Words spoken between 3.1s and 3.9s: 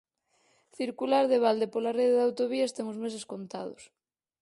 contados.